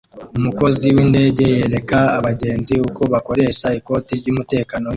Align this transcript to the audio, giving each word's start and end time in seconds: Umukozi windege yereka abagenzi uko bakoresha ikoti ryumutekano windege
Umukozi 0.37 0.85
windege 0.95 1.45
yereka 1.59 1.99
abagenzi 2.17 2.75
uko 2.87 3.01
bakoresha 3.13 3.67
ikoti 3.79 4.11
ryumutekano 4.19 4.81
windege 4.83 4.89